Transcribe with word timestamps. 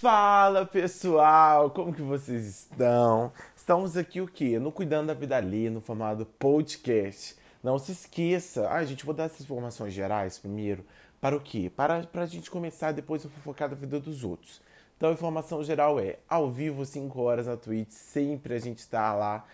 Fala 0.00 0.64
pessoal, 0.64 1.68
como 1.68 1.92
que 1.92 2.00
vocês 2.00 2.46
estão? 2.46 3.30
Estamos 3.54 3.98
aqui 3.98 4.18
o 4.18 4.26
quê? 4.26 4.58
No 4.58 4.72
Cuidando 4.72 5.08
da 5.08 5.12
Vida 5.12 5.36
Ali, 5.36 5.68
no 5.68 5.82
formato 5.82 6.24
podcast. 6.24 7.36
Não 7.62 7.78
se 7.78 7.92
esqueça, 7.92 8.66
ah, 8.70 8.82
gente, 8.82 9.04
vou 9.04 9.12
dar 9.12 9.24
essas 9.24 9.42
informações 9.42 9.92
gerais 9.92 10.38
primeiro. 10.38 10.86
Para 11.20 11.36
o 11.36 11.40
quê? 11.40 11.70
Para, 11.76 12.04
para 12.04 12.22
a 12.22 12.26
gente 12.26 12.50
começar 12.50 12.92
depois 12.92 13.26
a 13.26 13.28
fofocar 13.28 13.68
da 13.68 13.76
vida 13.76 14.00
dos 14.00 14.24
outros. 14.24 14.62
Então 14.96 15.10
a 15.10 15.12
informação 15.12 15.62
geral 15.62 16.00
é, 16.00 16.16
ao 16.26 16.50
vivo, 16.50 16.86
5 16.86 17.20
horas 17.20 17.46
na 17.46 17.58
Twitch, 17.58 17.90
sempre 17.90 18.54
a 18.54 18.58
gente 18.58 18.78
está 18.78 19.12
lá. 19.12 19.44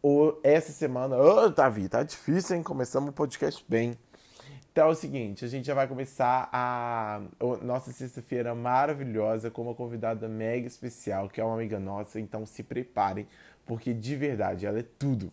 Ou, 0.00 0.40
essa 0.42 0.72
semana, 0.72 1.18
ô 1.18 1.44
oh, 1.44 1.48
Davi, 1.50 1.90
tá 1.90 2.02
difícil, 2.02 2.56
hein? 2.56 2.62
Começamos 2.62 3.10
o 3.10 3.12
podcast 3.12 3.62
bem. 3.68 3.98
Então 4.72 4.86
é 4.86 4.90
o 4.90 4.94
seguinte, 4.94 5.44
a 5.44 5.48
gente 5.48 5.66
já 5.66 5.74
vai 5.74 5.88
começar 5.88 6.48
a 6.52 7.20
nossa 7.60 7.90
sexta-feira 7.90 8.54
maravilhosa 8.54 9.50
com 9.50 9.62
uma 9.62 9.74
convidada 9.74 10.28
mega 10.28 10.64
especial, 10.64 11.28
que 11.28 11.40
é 11.40 11.44
uma 11.44 11.54
amiga 11.54 11.80
nossa, 11.80 12.20
então 12.20 12.46
se 12.46 12.62
preparem, 12.62 13.26
porque 13.66 13.92
de 13.92 14.14
verdade 14.14 14.66
ela 14.66 14.78
é 14.78 14.84
tudo. 14.96 15.32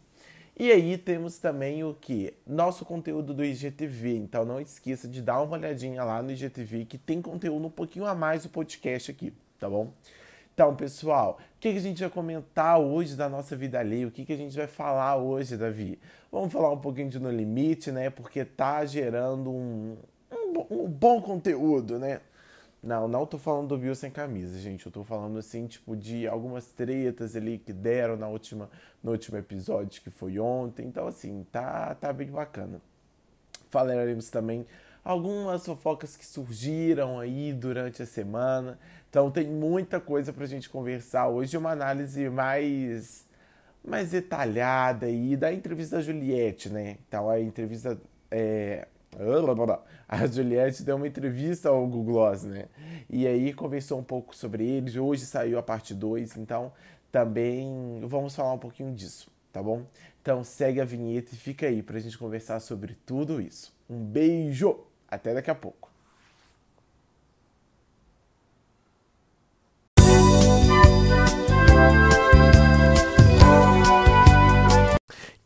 E 0.60 0.72
aí 0.72 0.98
temos 0.98 1.38
também 1.38 1.84
o 1.84 1.94
que? 1.94 2.34
Nosso 2.48 2.84
conteúdo 2.84 3.32
do 3.32 3.46
IGTV, 3.46 4.16
então 4.16 4.44
não 4.44 4.60
esqueça 4.60 5.08
de 5.08 5.22
dar 5.22 5.40
uma 5.44 5.56
olhadinha 5.56 6.04
lá 6.04 6.20
no 6.24 6.32
IGTV, 6.32 6.86
que 6.86 6.98
tem 6.98 7.22
conteúdo 7.22 7.68
um 7.68 7.70
pouquinho 7.70 8.08
a 8.08 8.16
mais 8.16 8.42
do 8.42 8.50
podcast 8.50 9.12
aqui, 9.12 9.32
tá 9.60 9.70
bom? 9.70 9.94
Então, 10.58 10.76
pessoal, 10.76 11.38
o 11.56 11.60
que, 11.60 11.68
a 11.68 11.80
gente 11.80 12.00
vai 12.00 12.10
comentar 12.10 12.80
hoje 12.80 13.16
da 13.16 13.30
nossa 13.30 13.56
vida 13.56 13.80
alheia? 13.80 14.08
O 14.08 14.12
que, 14.12 14.34
a 14.34 14.36
gente 14.36 14.58
vai 14.58 14.66
falar 14.66 15.16
hoje, 15.16 15.56
Davi? 15.56 16.00
Vamos 16.32 16.52
falar 16.52 16.72
um 16.72 16.80
pouquinho 16.80 17.12
de 17.12 17.20
No 17.20 17.30
Limite, 17.30 17.92
né? 17.92 18.10
Porque 18.10 18.44
tá 18.44 18.84
gerando 18.84 19.52
um, 19.52 19.96
um, 20.32 20.86
um 20.86 20.90
bom 20.90 21.22
conteúdo, 21.22 22.00
né? 22.00 22.22
Não, 22.82 23.08
não 23.08 23.24
tô 23.24 23.38
falando 23.38 23.68
do 23.68 23.78
Bill 23.78 23.94
sem 23.94 24.10
camisa, 24.10 24.58
gente. 24.58 24.84
Eu 24.84 24.92
tô 24.92 25.04
falando, 25.04 25.38
assim, 25.38 25.68
tipo, 25.68 25.96
de 25.96 26.28
algumas 26.28 26.66
tretas 26.66 27.36
ali 27.36 27.60
que 27.60 27.72
deram 27.72 28.18
na 28.18 28.28
última, 28.28 28.68
no 29.04 29.12
último 29.12 29.38
episódio, 29.38 30.02
que 30.02 30.10
foi 30.10 30.40
ontem. 30.40 30.88
Então, 30.88 31.06
assim, 31.06 31.46
tá, 31.52 31.94
tá 31.94 32.12
bem 32.12 32.32
bacana. 32.32 32.82
Falaremos 33.70 34.32
também 34.32 34.66
algumas 35.08 35.66
fofocas 35.66 36.18
que 36.18 36.26
surgiram 36.26 37.18
aí 37.18 37.54
durante 37.54 38.04
a 38.04 38.06
semana. 38.06 38.78
Então 39.10 39.32
tem 39.32 39.48
muita 39.48 40.00
coisa 40.00 40.34
para 40.34 40.44
a 40.44 40.48
gente 40.48 40.70
conversar 40.70 41.28
hoje, 41.28 41.58
uma 41.58 41.72
análise 41.72 42.30
mais 42.30 43.26
mais 43.84 44.12
detalhada 44.12 45.06
aí 45.06 45.38
da 45.38 45.52
entrevista 45.54 45.96
da 45.96 46.02
Juliette, 46.02 46.70
né? 46.70 46.98
Então 47.08 47.30
a 47.30 47.40
entrevista 47.40 47.98
é... 48.30 48.88
a 50.08 50.28
Juliette 50.28 50.84
deu 50.84 50.98
uma 50.98 51.08
entrevista 51.08 51.70
ao 51.70 51.88
Google 51.88 52.14
Gloss, 52.14 52.44
né? 52.44 52.66
E 53.10 53.26
aí 53.26 53.54
conversou 53.54 53.98
um 54.00 54.04
pouco 54.04 54.36
sobre 54.36 54.68
eles. 54.68 54.96
Hoje 54.96 55.26
saiu 55.26 55.58
a 55.58 55.64
parte 55.64 55.94
2, 55.96 56.38
então 56.38 56.74
também 57.12 58.02
vamos 58.06 58.36
falar 58.36 58.54
um 58.54 58.60
pouquinho 58.60 58.94
disso, 58.94 59.32
tá 59.52 59.64
bom? 59.64 59.86
Então 60.22 60.44
segue 60.44 60.82
a 60.82 60.86
vinheta 60.86 61.34
e 61.34 61.38
fica 61.38 61.68
aí 61.68 61.82
pra 61.82 62.00
gente 62.00 62.18
conversar 62.18 62.60
sobre 62.60 62.96
tudo 63.06 63.40
isso. 63.40 63.74
Um 63.90 64.04
beijo! 64.04 64.84
Até 65.08 65.34
daqui 65.34 65.50
a 65.50 65.56
pouco. 65.56 65.90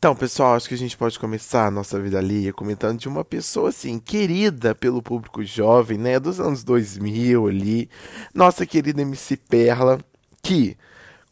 Então, 0.01 0.15
pessoal, 0.15 0.55
acho 0.55 0.67
que 0.67 0.73
a 0.73 0.77
gente 0.79 0.97
pode 0.97 1.19
começar 1.19 1.67
a 1.67 1.71
nossa 1.71 1.99
vida 1.99 2.17
ali 2.17 2.51
comentando 2.53 2.97
de 2.97 3.07
uma 3.07 3.23
pessoa 3.23 3.69
assim, 3.69 3.99
querida 3.99 4.73
pelo 4.73 4.99
público 4.99 5.43
jovem, 5.43 5.95
né, 5.95 6.19
dos 6.19 6.39
anos 6.39 6.63
2000 6.63 7.47
ali, 7.47 7.87
nossa 8.33 8.65
querida 8.65 9.03
MC 9.03 9.37
Perla, 9.37 9.99
que 10.41 10.75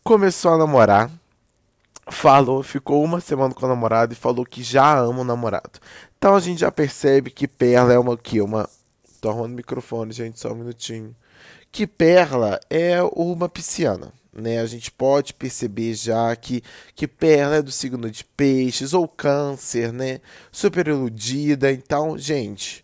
começou 0.04 0.54
a 0.54 0.58
namorar, 0.60 1.10
falou, 2.12 2.62
ficou 2.62 3.04
uma 3.04 3.20
semana 3.20 3.56
com 3.56 3.66
o 3.66 3.70
namorado 3.70 4.14
e 4.14 4.16
falou 4.16 4.46
que 4.46 4.62
já 4.62 5.00
ama 5.00 5.22
o 5.22 5.24
namorado. 5.24 5.80
Então 6.20 6.36
a 6.36 6.40
gente 6.40 6.60
já 6.60 6.72
percebe 6.72 7.32
que 7.32 7.48
Perla 7.48 7.94
é 7.94 7.98
uma 7.98 8.16
que 8.16 8.40
uma 8.40 8.70
tô 9.20 9.30
arrumando 9.32 9.54
o 9.54 9.56
microfone, 9.56 10.14
gente, 10.14 10.40
só 10.40 10.52
um 10.52 10.56
minutinho. 10.56 11.16
Que 11.72 11.88
Perla 11.88 12.60
é 12.70 13.02
uma 13.16 13.50
pisciana, 13.50 14.14
né? 14.40 14.60
A 14.60 14.66
gente 14.66 14.92
pode 14.92 15.34
perceber 15.34 15.94
já 15.94 16.36
que 16.36 16.64
que 16.96 17.08
Perla 17.08 17.58
é 17.58 17.62
do 17.62 17.72
signo 17.72 18.10
de 18.10 18.24
Peixes 18.24 18.94
ou 18.94 19.08
Câncer, 19.08 19.92
né? 19.94 20.22
Super 20.52 20.88
iludida, 20.88 21.72
então, 21.72 22.18
gente, 22.18 22.84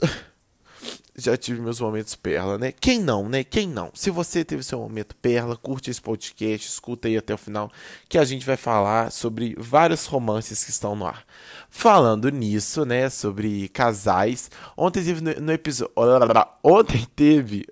já 1.18 1.36
tive 1.36 1.60
meus 1.60 1.80
momentos 1.80 2.14
perla, 2.14 2.56
né? 2.56 2.72
Quem 2.72 3.00
não, 3.00 3.28
né? 3.28 3.42
Quem 3.42 3.66
não? 3.66 3.90
Se 3.92 4.08
você 4.08 4.44
teve 4.44 4.62
seu 4.62 4.78
momento 4.78 5.16
perla, 5.16 5.56
curte 5.56 5.90
esse 5.90 6.00
podcast, 6.00 6.68
escuta 6.68 7.08
aí 7.08 7.16
até 7.16 7.34
o 7.34 7.38
final, 7.38 7.70
que 8.08 8.16
a 8.16 8.24
gente 8.24 8.46
vai 8.46 8.56
falar 8.56 9.10
sobre 9.10 9.56
vários 9.58 10.06
romances 10.06 10.64
que 10.64 10.70
estão 10.70 10.94
no 10.94 11.06
ar. 11.06 11.24
Falando 11.68 12.30
nisso, 12.30 12.84
né, 12.84 13.10
sobre 13.10 13.68
casais, 13.68 14.48
ontem 14.76 15.04
teve 15.04 15.20
no, 15.20 15.40
no 15.40 15.52
episódio, 15.52 15.92
ontem 16.62 17.04
teve 17.16 17.66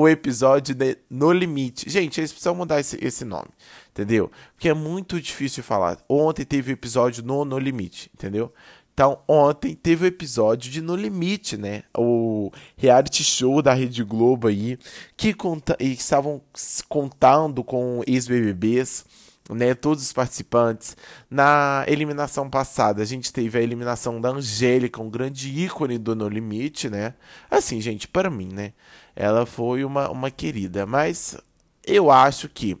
o 0.00 0.08
episódio 0.08 0.74
de 0.74 0.98
No 1.10 1.32
Limite. 1.32 1.88
Gente, 1.88 2.20
eles 2.20 2.32
precisam 2.32 2.54
mudar 2.54 2.80
esse, 2.80 2.98
esse 3.04 3.24
nome, 3.24 3.48
entendeu? 3.90 4.30
Porque 4.54 4.68
é 4.68 4.74
muito 4.74 5.20
difícil 5.20 5.62
de 5.62 5.66
falar. 5.68 5.98
Ontem 6.08 6.44
teve 6.44 6.72
o 6.72 6.74
episódio 6.74 7.24
no 7.24 7.44
No 7.44 7.58
Limite, 7.58 8.10
entendeu? 8.14 8.52
Então, 8.98 9.20
ontem 9.28 9.76
teve 9.76 10.04
o 10.04 10.08
episódio 10.08 10.72
de 10.72 10.80
No 10.80 10.96
Limite, 10.96 11.56
né? 11.56 11.84
O 11.96 12.50
reality 12.76 13.22
show 13.22 13.62
da 13.62 13.72
Rede 13.72 14.02
Globo 14.02 14.48
aí, 14.48 14.76
que 15.16 15.32
conta 15.32 15.76
estavam 15.78 16.42
contando 16.88 17.62
com 17.62 18.02
ex-BBBs, 18.08 19.04
né? 19.50 19.72
Todos 19.72 20.02
os 20.02 20.12
participantes. 20.12 20.96
Na 21.30 21.84
eliminação 21.86 22.50
passada, 22.50 23.00
a 23.00 23.04
gente 23.04 23.32
teve 23.32 23.56
a 23.56 23.62
eliminação 23.62 24.20
da 24.20 24.30
Angélica, 24.30 25.00
um 25.00 25.08
grande 25.08 25.48
ícone 25.48 25.96
do 25.96 26.16
No 26.16 26.28
Limite, 26.28 26.90
né? 26.90 27.14
Assim, 27.48 27.80
gente, 27.80 28.08
para 28.08 28.28
mim, 28.28 28.48
né? 28.52 28.72
Ela 29.20 29.44
foi 29.44 29.84
uma, 29.84 30.08
uma 30.08 30.30
querida, 30.30 30.86
mas 30.86 31.36
eu 31.84 32.08
acho 32.08 32.48
que 32.48 32.78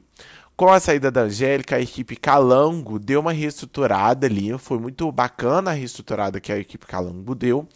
com 0.56 0.68
a 0.68 0.78
saída 0.78 1.10
da 1.10 1.22
Angélica, 1.22 1.74
a 1.74 1.80
equipe 1.80 2.14
Calango 2.14 2.96
deu 2.96 3.20
uma 3.20 3.32
reestruturada 3.32 4.28
ali. 4.28 4.56
Foi 4.56 4.78
muito 4.78 5.10
bacana 5.10 5.72
a 5.72 5.74
reestruturada 5.74 6.40
que 6.40 6.52
a 6.52 6.58
equipe 6.58 6.86
Calango 6.86 7.34
deu. 7.34 7.66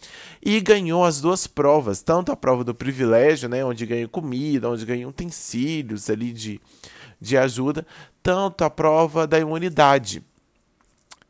E 0.41 0.61
ganhou 0.61 1.03
as 1.03 1.19
duas 1.19 1.45
provas, 1.45 2.01
tanto 2.01 2.31
a 2.31 2.37
prova 2.37 2.63
do 2.63 2.73
privilégio, 2.73 3.49
né, 3.49 3.65
onde 3.65 3.85
ganha 3.85 4.07
comida, 4.07 4.69
onde 4.69 4.85
ganha 4.85 5.09
utensílios 5.09 6.09
ali 6.09 6.31
de, 6.31 6.61
de 7.19 7.37
ajuda, 7.37 7.85
tanto 8.21 8.63
a 8.63 8.69
prova 8.69 9.27
da 9.27 9.37
imunidade. 9.37 10.23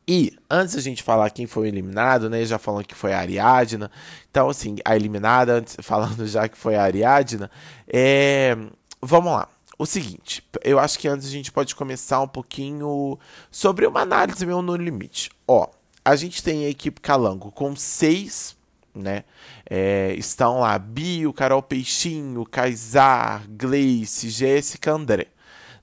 E 0.08 0.34
antes 0.50 0.76
a 0.76 0.82
gente 0.82 1.02
falar 1.02 1.30
quem 1.30 1.48
foi 1.48 1.68
eliminado, 1.68 2.30
né? 2.30 2.44
Já 2.46 2.58
falando 2.58 2.86
que 2.86 2.96
foi 2.96 3.14
a 3.14 3.20
Ariadna. 3.20 3.90
Então, 4.30 4.50
assim, 4.50 4.76
a 4.84 4.96
eliminada, 4.96 5.54
antes, 5.54 5.78
falando 5.82 6.26
já 6.28 6.48
que 6.48 6.58
foi 6.58 6.76
a 6.76 6.84
Ariadna, 6.84 7.50
é... 7.88 8.58
vamos 9.02 9.32
lá 9.32 9.48
o 9.78 9.86
seguinte, 9.86 10.44
eu 10.64 10.80
acho 10.80 11.00
que 11.00 11.08
antes 11.08 11.28
a 11.28 11.32
gente 11.32 11.52
pode 11.52 11.76
começar 11.76 12.22
um 12.22 12.28
pouquinho 12.28 13.18
sobre 13.52 13.86
uma 13.86 14.02
análise 14.02 14.46
meu 14.46 14.62
no 14.62 14.76
limite. 14.76 15.30
Ó, 15.48 15.68
a 16.06 16.16
gente 16.16 16.44
tem 16.44 16.66
a 16.66 16.70
equipe 16.70 17.02
Calango 17.02 17.52
com 17.52 17.76
seis, 17.76 18.56
né? 18.94 19.24
É, 19.70 20.14
estão 20.18 20.60
lá 20.60 20.78
Bio, 20.78 21.34
Carol 21.34 21.62
Peixinho, 21.62 22.46
Kaysar, 22.46 23.44
Gleice, 23.50 24.30
Jéssica, 24.30 24.92
André. 24.92 25.28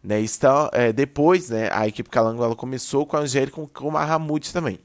Né, 0.02 0.18
estão, 0.20 0.70
é, 0.72 0.92
depois, 0.94 1.50
né, 1.50 1.68
a 1.72 1.86
equipe 1.86 2.08
Calango 2.08 2.42
ela 2.42 2.56
começou 2.56 3.04
com 3.04 3.18
a 3.18 3.20
Angélica 3.20 3.60
com 3.74 3.88
o 3.88 3.92
Mahamud 3.92 4.50
também. 4.50 4.78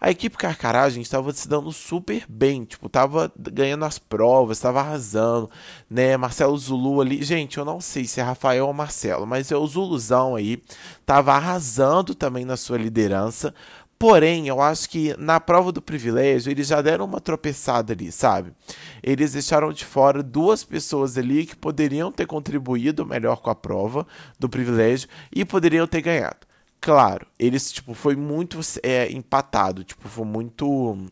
A 0.00 0.10
equipe 0.10 0.36
Carcará, 0.36 0.88
gente, 0.90 1.04
estava 1.04 1.32
se 1.32 1.46
dando 1.46 1.70
super 1.70 2.24
bem, 2.28 2.64
tipo, 2.64 2.88
tava 2.88 3.30
ganhando 3.36 3.84
as 3.84 3.98
provas, 3.98 4.58
estava 4.58 4.80
arrasando, 4.80 5.48
né? 5.88 6.16
Marcelo 6.16 6.58
Zulu 6.58 7.00
ali, 7.00 7.22
gente, 7.22 7.58
eu 7.58 7.64
não 7.64 7.80
sei 7.80 8.04
se 8.06 8.18
é 8.18 8.22
Rafael 8.22 8.66
ou 8.66 8.72
Marcelo, 8.72 9.26
mas 9.26 9.52
é 9.52 9.56
o 9.56 9.64
Zuluzão 9.64 10.34
aí, 10.34 10.60
tava 11.06 11.32
arrasando 11.34 12.14
também 12.14 12.44
na 12.44 12.56
sua 12.56 12.78
liderança. 12.78 13.54
Porém, 14.02 14.48
eu 14.48 14.60
acho 14.60 14.90
que 14.90 15.14
na 15.16 15.38
prova 15.38 15.70
do 15.70 15.80
privilégio 15.80 16.50
eles 16.50 16.66
já 16.66 16.82
deram 16.82 17.04
uma 17.04 17.20
tropeçada 17.20 17.92
ali, 17.92 18.10
sabe? 18.10 18.52
Eles 19.00 19.32
deixaram 19.32 19.72
de 19.72 19.84
fora 19.84 20.24
duas 20.24 20.64
pessoas 20.64 21.16
ali 21.16 21.46
que 21.46 21.54
poderiam 21.54 22.10
ter 22.10 22.26
contribuído 22.26 23.06
melhor 23.06 23.36
com 23.36 23.48
a 23.48 23.54
prova 23.54 24.04
do 24.40 24.48
privilégio 24.48 25.08
e 25.32 25.44
poderiam 25.44 25.86
ter 25.86 26.02
ganhado. 26.02 26.44
Claro, 26.80 27.28
eles, 27.38 27.70
tipo, 27.70 27.94
foi 27.94 28.16
muito 28.16 28.58
é, 28.82 29.08
empatado, 29.12 29.84
tipo, 29.84 30.08
foi 30.08 30.24
muito. 30.24 31.06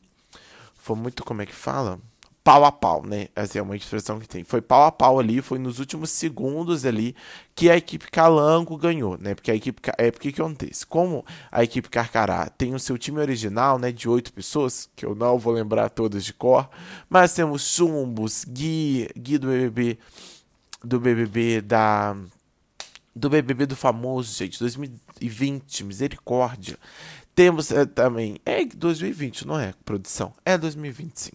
Foi 0.74 0.96
muito, 0.96 1.22
como 1.22 1.42
é 1.42 1.46
que 1.46 1.54
fala? 1.54 2.00
Pau 2.42 2.64
a 2.64 2.72
pau, 2.72 3.04
né? 3.04 3.28
Essa 3.36 3.58
é 3.58 3.62
uma 3.62 3.76
expressão 3.76 4.18
que 4.18 4.26
tem. 4.26 4.44
Foi 4.44 4.62
pau 4.62 4.84
a 4.84 4.92
pau 4.92 5.18
ali, 5.18 5.42
foi 5.42 5.58
nos 5.58 5.78
últimos 5.78 6.10
segundos 6.10 6.86
ali 6.86 7.14
que 7.54 7.68
a 7.68 7.76
equipe 7.76 8.10
Calango 8.10 8.76
ganhou, 8.78 9.18
né? 9.18 9.34
Porque 9.34 9.50
a 9.50 9.54
equipe. 9.54 9.80
É 9.98 10.10
porque 10.10 10.32
que 10.32 10.40
acontece? 10.40 10.86
Como 10.86 11.24
a 11.52 11.62
equipe 11.62 11.88
Carcará 11.90 12.48
tem 12.48 12.74
o 12.74 12.78
seu 12.80 12.96
time 12.96 13.20
original, 13.20 13.78
né? 13.78 13.92
De 13.92 14.08
oito 14.08 14.32
pessoas, 14.32 14.88
que 14.96 15.04
eu 15.04 15.14
não 15.14 15.38
vou 15.38 15.52
lembrar 15.52 15.90
todas 15.90 16.24
de 16.24 16.32
cor, 16.32 16.68
mas 17.10 17.34
temos 17.34 17.62
Chumbos, 17.62 18.44
Gui, 18.46 19.08
Gui 19.16 19.36
do 19.36 19.48
BBB 19.48 19.98
do 20.82 20.98
BBB 20.98 21.60
da 21.60 22.16
do 23.14 23.28
BBB 23.28 23.66
do 23.66 23.76
famoso, 23.76 24.32
gente, 24.34 24.58
2020, 24.58 25.84
misericórdia. 25.84 26.78
Temos 27.40 27.70
é, 27.70 27.86
também. 27.86 28.36
É 28.44 28.62
2020, 28.66 29.46
não 29.46 29.58
é, 29.58 29.72
produção? 29.82 30.34
É 30.44 30.58
2020, 30.58 31.16
sim. 31.16 31.30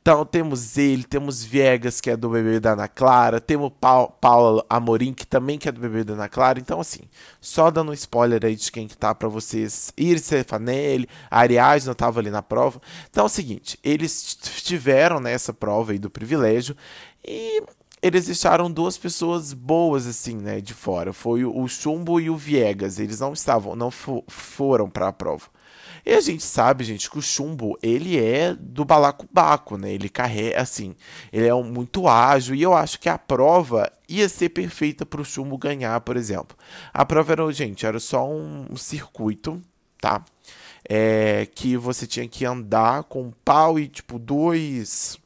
Então 0.00 0.24
temos 0.24 0.78
ele, 0.78 1.04
temos 1.04 1.44
Viegas, 1.44 2.00
que 2.00 2.08
é 2.08 2.16
do 2.16 2.30
bebê 2.30 2.58
da 2.58 2.72
Ana 2.72 2.88
Clara, 2.88 3.38
temos 3.38 3.70
pa 3.78 4.06
Paula 4.06 4.64
Amorim, 4.66 5.12
que 5.12 5.26
também 5.26 5.58
que 5.58 5.68
é 5.68 5.72
do 5.72 5.78
bebê 5.78 6.04
da 6.04 6.14
Ana 6.14 6.26
Clara. 6.26 6.58
Então, 6.58 6.80
assim, 6.80 7.00
só 7.38 7.70
dando 7.70 7.90
um 7.90 7.92
spoiler 7.92 8.42
aí 8.46 8.56
de 8.56 8.72
quem 8.72 8.88
que 8.88 8.96
tá 8.96 9.14
pra 9.14 9.28
vocês. 9.28 9.92
Iris 9.94 10.24
Stefanelli, 10.24 11.06
a 11.30 11.40
Ariadna 11.40 11.94
tava 11.94 12.18
ali 12.20 12.30
na 12.30 12.40
prova. 12.40 12.80
Então 13.10 13.24
é 13.24 13.26
o 13.26 13.28
seguinte, 13.28 13.78
eles 13.84 14.34
tiveram 14.64 15.20
nessa 15.20 15.52
prova 15.52 15.92
aí 15.92 15.98
do 15.98 16.08
privilégio 16.08 16.74
e 17.22 17.62
eles 18.02 18.26
deixaram 18.26 18.70
duas 18.70 18.98
pessoas 18.98 19.52
boas 19.52 20.06
assim, 20.06 20.36
né, 20.36 20.60
de 20.60 20.74
fora. 20.74 21.12
Foi 21.12 21.44
o 21.44 21.68
Chumbo 21.68 22.20
e 22.20 22.28
o 22.28 22.36
Viegas. 22.36 22.98
Eles 22.98 23.20
não 23.20 23.32
estavam, 23.32 23.76
não 23.76 23.90
foram 23.90 24.90
para 24.90 25.08
a 25.08 25.12
prova. 25.12 25.46
E 26.04 26.12
a 26.12 26.20
gente 26.20 26.42
sabe, 26.42 26.82
gente, 26.82 27.08
que 27.08 27.16
o 27.16 27.22
chumbo, 27.22 27.78
ele 27.80 28.18
é 28.18 28.54
do 28.54 28.84
balacobaco, 28.84 29.76
né? 29.76 29.92
Ele 29.92 30.08
carrega, 30.08 30.60
assim, 30.60 30.96
ele 31.32 31.46
é 31.46 31.54
muito 31.54 32.08
ágil 32.08 32.56
e 32.56 32.62
eu 32.62 32.74
acho 32.74 32.98
que 32.98 33.08
a 33.08 33.16
prova 33.16 33.90
ia 34.08 34.28
ser 34.28 34.48
perfeita 34.48 35.06
para 35.06 35.20
o 35.20 35.24
chumbo 35.24 35.56
ganhar, 35.56 36.00
por 36.00 36.16
exemplo. 36.16 36.56
A 36.92 37.04
prova 37.04 37.32
era, 37.32 37.52
gente, 37.52 37.86
era 37.86 38.00
só 38.00 38.28
um, 38.28 38.66
um 38.68 38.76
circuito, 38.76 39.62
tá? 40.00 40.24
É, 40.88 41.46
que 41.54 41.76
você 41.76 42.04
tinha 42.04 42.26
que 42.26 42.44
andar 42.44 43.04
com 43.04 43.22
um 43.22 43.32
pau 43.44 43.78
e, 43.78 43.86
tipo, 43.86 44.18
dois 44.18 45.16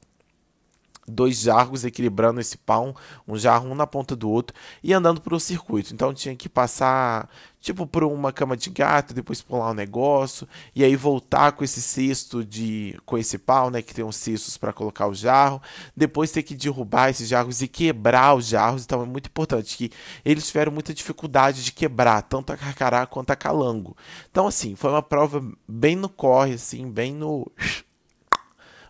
dois 1.07 1.41
jarros 1.41 1.85
equilibrando 1.85 2.41
esse 2.41 2.57
pau, 2.57 2.95
um 3.27 3.37
jarro 3.37 3.71
um 3.71 3.75
na 3.75 3.87
ponta 3.87 4.17
do 4.17 4.29
outro 4.29 4.57
e 4.83 4.93
andando 4.93 5.21
para 5.21 5.35
o 5.35 5.41
circuito. 5.41 5.93
Então 5.95 6.13
tinha 6.13 6.35
que 6.35 6.49
passar 6.49 7.29
tipo 7.67 7.85
por 7.85 8.05
uma 8.05 8.33
cama 8.33 8.57
de 8.57 8.71
gato, 8.71 9.13
depois 9.13 9.43
pular 9.43 9.73
um 9.73 9.75
negócio 9.75 10.47
e 10.73 10.85
aí 10.85 10.95
voltar 10.95 11.51
com 11.53 11.65
esse 11.65 11.83
cesto 11.83 12.45
de 12.45 12.97
com 13.05 13.19
esse 13.19 13.39
pau, 13.39 13.71
né, 13.71 13.83
que 13.83 13.93
tem 13.93 14.05
uns 14.05 14.17
cestos 14.17 14.57
para 14.57 14.73
colocar 14.73 15.09
o 15.09 15.15
jarro, 15.15 15.61
depois 15.97 16.31
ter 16.31 16.45
que 16.45 16.55
derrubar 16.55 17.11
esses 17.11 17.29
jarros 17.29 17.63
e 17.63 17.69
quebrar 17.69 18.37
os 18.37 18.47
jarros. 18.47 18.85
Então 18.85 19.03
é 19.03 19.07
muito 19.07 19.27
importante 19.27 19.77
que 19.77 19.91
eles 20.25 20.47
tiveram 20.47 20.71
muita 20.71 20.95
dificuldade 20.95 21.65
de 21.65 21.73
quebrar 21.73 22.23
tanto 22.23 22.53
a 22.53 22.57
carcará 22.57 23.05
quanto 23.05 23.31
a 23.33 23.37
calango. 23.37 23.97
Então 24.31 24.47
assim, 24.47 24.77
foi 24.77 24.91
uma 24.91 25.03
prova 25.03 25.43
bem 25.67 25.97
no 25.97 26.09
corre 26.09 26.55
assim, 26.55 26.89
bem 26.91 27.13
no 27.13 27.51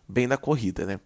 bem 0.08 0.26
na 0.26 0.36
corrida, 0.36 0.86
né? 0.86 1.00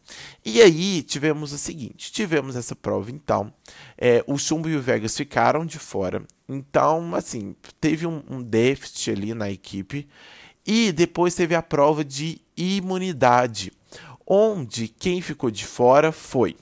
E 0.44 0.60
aí 0.60 1.02
tivemos 1.02 1.52
o 1.52 1.58
seguinte, 1.58 2.12
tivemos 2.12 2.56
essa 2.56 2.76
prova 2.76 3.10
então, 3.10 3.52
é, 3.96 4.22
o 4.26 4.36
Chumbo 4.38 4.68
e 4.68 4.76
o 4.76 4.82
Vegas 4.82 5.16
ficaram 5.16 5.64
de 5.64 5.78
fora, 5.78 6.22
então 6.48 7.14
assim 7.14 7.54
teve 7.80 8.06
um, 8.06 8.22
um 8.28 8.42
déficit 8.42 9.10
ali 9.10 9.34
na 9.34 9.50
equipe 9.50 10.06
e 10.66 10.92
depois 10.92 11.34
teve 11.34 11.54
a 11.54 11.62
prova 11.62 12.04
de 12.04 12.40
imunidade, 12.56 13.72
onde 14.26 14.88
quem 14.88 15.20
ficou 15.22 15.50
de 15.50 15.64
fora 15.66 16.12
foi 16.12 16.56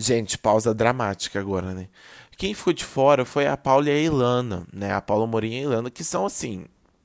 Gente, 0.00 0.38
pausa 0.38 0.72
dramática 0.72 1.38
agora, 1.38 1.74
né? 1.74 1.88
Quem 2.40 2.54
ficou 2.54 2.72
de 2.72 2.86
fora 2.86 3.26
foi 3.26 3.46
a 3.46 3.54
Paula 3.54 3.90
e 3.90 3.92
a 3.92 3.98
Ilana, 3.98 4.66
né? 4.72 4.94
A 4.94 5.02
Paula 5.02 5.26
Morim 5.26 5.50
e 5.52 5.58
a 5.58 5.60
Ilana, 5.60 5.90
que 5.90 6.02
são 6.02 6.24
assim, 6.24 6.64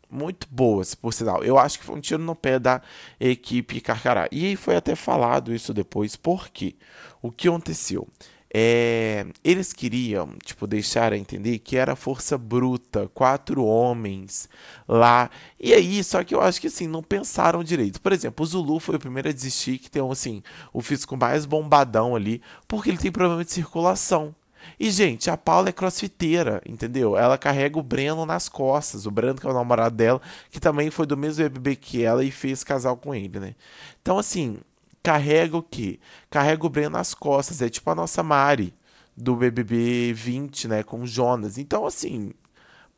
muito 0.09 0.47
boas, 0.49 0.95
por 0.95 1.13
sinal. 1.13 1.43
Eu 1.43 1.59
acho 1.59 1.77
que 1.77 1.83
foi 1.83 1.97
um 1.97 1.99
tiro 1.99 2.23
no 2.23 2.33
pé 2.33 2.57
da 2.57 2.81
equipe 3.19 3.81
Carcará. 3.81 4.29
E 4.31 4.55
foi 4.55 4.77
até 4.77 4.95
falado 4.95 5.53
isso 5.53 5.73
depois, 5.73 6.15
porque 6.15 6.77
o 7.21 7.33
que 7.33 7.49
aconteceu? 7.49 8.07
É, 8.49 9.25
eles 9.43 9.73
queriam, 9.73 10.29
tipo, 10.41 10.65
deixar 10.65 11.11
a 11.11 11.17
entender 11.17 11.59
que 11.59 11.75
era 11.75 11.97
força 11.97 12.37
bruta, 12.37 13.11
quatro 13.13 13.65
homens 13.65 14.47
lá. 14.87 15.29
E 15.59 15.73
aí, 15.73 16.01
só 16.01 16.23
que 16.23 16.33
eu 16.33 16.39
acho 16.39 16.61
que 16.61 16.67
assim, 16.67 16.87
não 16.87 17.03
pensaram 17.03 17.61
direito. 17.61 17.99
Por 17.99 18.13
exemplo, 18.13 18.41
o 18.41 18.47
Zulu 18.47 18.79
foi 18.79 18.95
o 18.95 18.99
primeiro 18.99 19.27
a 19.27 19.33
desistir, 19.33 19.79
que 19.79 19.91
tem 19.91 20.01
assim, 20.09 20.41
o 20.71 20.81
físico 20.81 21.17
mais 21.17 21.45
bombadão 21.45 22.15
ali, 22.15 22.41
porque 22.69 22.89
ele 22.89 22.97
tem 22.97 23.11
problema 23.11 23.43
de 23.43 23.51
circulação. 23.51 24.33
E, 24.79 24.89
gente, 24.89 25.29
a 25.29 25.38
Paula 25.38 25.69
é 25.69 25.71
crossfiteira, 25.71 26.62
entendeu? 26.65 27.17
Ela 27.17 27.38
carrega 27.38 27.79
o 27.79 27.83
Breno 27.83 28.25
nas 28.25 28.50
costas. 28.50 29.06
O 29.06 29.12
Breno, 29.12 29.39
que 29.39 29.47
é 29.47 29.50
o 29.50 29.53
namorado 29.53 29.95
dela, 29.95 30.21
que 30.50 30.59
também 30.59 30.89
foi 30.91 31.06
do 31.06 31.17
mesmo 31.17 31.44
BBB 31.44 31.75
que 31.75 32.03
ela 32.03 32.23
e 32.23 32.31
fez 32.31 32.63
casal 32.63 32.97
com 32.97 33.13
ele, 33.13 33.39
né? 33.39 33.56
Então, 34.01 34.17
assim, 34.17 34.57
carrega 35.01 35.57
o 35.57 35.63
quê? 35.63 36.00
Carrega 36.29 36.65
o 36.65 36.69
Breno 36.69 36.91
nas 36.91 37.13
costas. 37.13 37.62
É 37.62 37.69
tipo 37.69 37.89
a 37.89 37.95
nossa 37.95 38.23
Mari 38.23 38.73
do 39.15 39.35
BBB 39.35 40.13
20, 40.13 40.68
né? 40.68 40.83
Com 40.83 41.01
o 41.01 41.07
Jonas. 41.07 41.57
Então, 41.57 41.85
assim, 41.85 42.31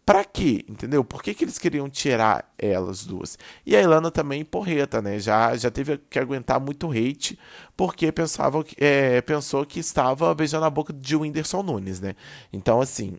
Pra 0.08 0.24
quê? 0.24 0.64
Entendeu? 0.70 1.04
Por 1.04 1.22
que, 1.22 1.34
que 1.34 1.44
eles 1.44 1.60
queriam 1.60 1.90
tirar 1.90 2.50
elas 2.58 3.06
duas? 3.06 3.38
E 3.66 3.76
a 3.76 3.82
Ilana 3.82 4.10
também 4.10 4.46
porreta, 4.46 5.02
né? 5.02 5.20
Já, 5.20 5.54
já 5.58 5.70
teve 5.70 5.98
que 5.98 6.18
aguentar 6.18 6.62
muito 6.62 6.90
hate 6.90 7.38
porque 7.76 8.10
pensava, 8.10 8.64
é, 8.78 9.20
pensou 9.20 9.66
que 9.66 9.82
estava 9.82 10.34
beijando 10.34 10.64
a 10.64 10.70
boca 10.70 10.94
de 10.94 11.14
Whindersson 11.14 11.62
Nunes, 11.62 12.00
né? 12.00 12.16
Então, 12.54 12.80
assim, 12.80 13.18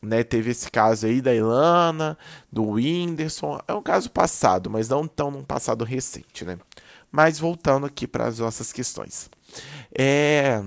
né, 0.00 0.24
teve 0.24 0.50
esse 0.50 0.70
caso 0.70 1.04
aí 1.04 1.20
da 1.20 1.34
Ilana, 1.34 2.16
do 2.50 2.64
Whindersson. 2.70 3.60
É 3.68 3.74
um 3.74 3.82
caso 3.82 4.10
passado, 4.10 4.70
mas 4.70 4.88
não 4.88 5.06
tão 5.06 5.30
num 5.30 5.44
passado 5.44 5.84
recente, 5.84 6.42
né? 6.42 6.58
Mas 7.12 7.38
voltando 7.38 7.84
aqui 7.84 8.06
para 8.06 8.28
as 8.28 8.38
nossas 8.38 8.72
questões. 8.72 9.28
É 9.94 10.62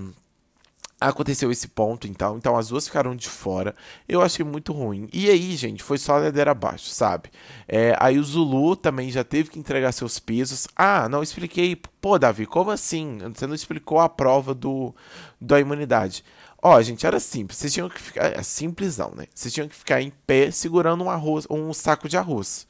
aconteceu 1.01 1.51
esse 1.51 1.68
ponto, 1.68 2.07
então. 2.07 2.38
Então 2.38 2.56
as 2.56 2.69
duas 2.69 2.88
ficaram 2.88 3.15
de 3.15 3.27
fora. 3.27 3.75
Eu 4.07 4.21
achei 4.21 4.45
muito 4.45 4.71
ruim. 4.71 5.09
E 5.12 5.30
aí, 5.30 5.56
gente, 5.56 5.83
foi 5.83 5.98
só 5.98 6.18
ladeira 6.18 6.51
abaixo, 6.51 6.89
sabe? 6.89 7.30
É, 7.68 7.95
aí 8.00 8.19
o 8.19 8.24
Zulu 8.24 8.75
também 8.75 9.09
já 9.09 9.24
teve 9.24 9.50
que 9.50 9.59
entregar 9.59 9.92
seus 9.92 10.19
pesos. 10.19 10.68
Ah, 10.75 11.09
não 11.09 11.24
expliquei. 11.24 11.75
Pô, 12.00 12.19
Davi, 12.19 12.45
como 12.45 12.71
assim? 12.71 13.18
Você 13.33 13.48
não 13.48 13.56
explicou 13.56 14.00
a 14.00 14.07
prova 14.07 14.53
do 14.53 14.95
da 15.39 15.59
imunidade. 15.59 16.24
Ó, 16.62 16.80
gente, 16.81 17.06
era 17.07 17.19
simples. 17.19 17.57
Vocês 17.57 17.74
tinham 17.74 17.89
que 17.89 18.00
ficar. 18.00 18.25
É 18.38 18.44
simplesão, 18.44 19.12
né? 19.15 19.25
Vocês 19.33 19.54
tinham 19.54 19.68
que 19.68 19.75
ficar 19.75 20.01
em 20.01 20.12
pé 20.27 20.51
segurando 20.51 21.04
um 21.04 21.09
arroz, 21.09 21.47
um 21.50 21.74
saco 21.74 22.07
de 22.07 22.18
arroz 22.18 22.68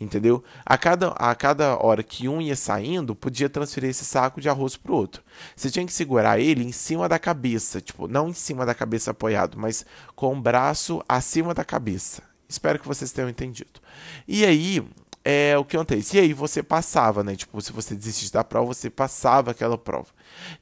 entendeu? 0.00 0.42
A 0.64 0.76
cada, 0.76 1.08
a 1.08 1.34
cada 1.34 1.76
hora 1.76 2.02
que 2.02 2.28
um 2.28 2.40
ia 2.40 2.56
saindo, 2.56 3.14
podia 3.14 3.48
transferir 3.48 3.90
esse 3.90 4.04
saco 4.04 4.40
de 4.40 4.48
arroz 4.48 4.76
para 4.76 4.92
o 4.92 4.96
outro. 4.96 5.22
Você 5.54 5.70
tinha 5.70 5.86
que 5.86 5.92
segurar 5.92 6.38
ele 6.38 6.64
em 6.64 6.72
cima 6.72 7.08
da 7.08 7.18
cabeça, 7.18 7.80
tipo, 7.80 8.08
não 8.08 8.28
em 8.28 8.34
cima 8.34 8.66
da 8.66 8.74
cabeça 8.74 9.10
apoiado, 9.12 9.58
mas 9.58 9.84
com 10.14 10.32
o 10.32 10.40
braço 10.40 11.02
acima 11.08 11.54
da 11.54 11.64
cabeça. 11.64 12.22
Espero 12.48 12.78
que 12.78 12.88
vocês 12.88 13.12
tenham 13.12 13.30
entendido. 13.30 13.80
E 14.28 14.44
aí, 14.44 14.84
é 15.24 15.56
o 15.56 15.64
que 15.64 15.76
acontece. 15.76 16.16
E 16.16 16.20
aí 16.20 16.32
você 16.32 16.62
passava, 16.62 17.22
né? 17.22 17.36
Tipo, 17.36 17.60
se 17.60 17.72
você 17.72 17.94
desistisse 17.94 18.32
da 18.32 18.44
prova, 18.44 18.74
você 18.74 18.90
passava 18.90 19.50
aquela 19.50 19.78
prova. 19.78 20.08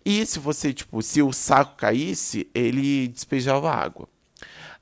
E 0.05 0.25
se 0.27 0.39
você, 0.39 0.73
tipo, 0.73 1.03
se 1.03 1.23
o 1.23 1.33
saco 1.33 1.77
caísse, 1.77 2.49
ele 2.55 3.09
despejava 3.09 3.71
água. 3.71 4.09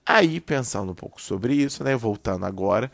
Aí, 0.04 0.40
pensando 0.40 0.92
um 0.92 0.94
pouco 0.94 1.20
sobre 1.20 1.54
isso, 1.54 1.84
né? 1.84 1.94
Voltando 1.94 2.46
agora, 2.46 2.90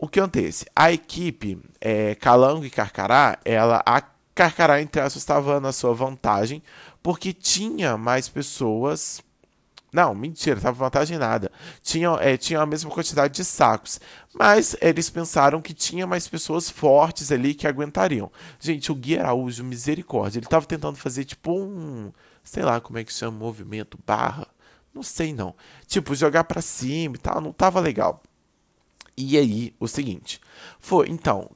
o 0.00 0.08
que 0.08 0.18
acontece? 0.18 0.64
A 0.74 0.90
equipe 0.90 1.58
é, 1.78 2.14
Calango 2.14 2.64
e 2.64 2.70
Carcará, 2.70 3.38
ela, 3.44 3.82
a 3.84 4.00
Carcará, 4.34 4.80
entre 4.80 5.02
aspas, 5.02 5.20
estava 5.20 5.60
na 5.60 5.72
sua 5.72 5.92
vantagem, 5.92 6.62
porque 7.02 7.34
tinha 7.34 7.98
mais 7.98 8.26
pessoas. 8.26 9.22
Não, 9.92 10.14
mentira, 10.14 10.56
estava 10.56 10.78
vantagem 10.78 11.18
nada. 11.18 11.52
Tinha, 11.82 12.10
é, 12.20 12.38
tinha 12.38 12.60
a 12.60 12.66
mesma 12.66 12.90
quantidade 12.90 13.34
de 13.34 13.44
sacos. 13.44 14.00
Mas 14.32 14.74
eles 14.80 15.10
pensaram 15.10 15.60
que 15.60 15.74
tinha 15.74 16.06
mais 16.06 16.26
pessoas 16.26 16.70
fortes 16.70 17.30
ali 17.30 17.52
que 17.52 17.66
aguentariam. 17.66 18.32
Gente, 18.58 18.90
o 18.90 18.94
Gui 18.94 19.18
Araújo, 19.18 19.62
misericórdia, 19.62 20.38
ele 20.38 20.46
estava 20.46 20.64
tentando 20.64 20.96
fazer 20.96 21.24
tipo 21.26 21.52
um. 21.52 22.10
Sei 22.42 22.62
lá 22.62 22.80
como 22.80 22.98
é 22.98 23.04
que 23.04 23.12
chama, 23.12 23.36
movimento, 23.36 23.98
barra. 24.06 24.46
Não 24.94 25.02
sei 25.02 25.34
não. 25.34 25.54
Tipo, 25.86 26.14
jogar 26.14 26.44
para 26.44 26.62
cima 26.62 27.16
e 27.16 27.18
tal, 27.18 27.40
não 27.40 27.52
tava 27.52 27.80
legal. 27.80 28.22
E 29.22 29.36
aí, 29.36 29.74
o 29.78 29.86
seguinte, 29.86 30.40
foi, 30.78 31.10
então, 31.10 31.50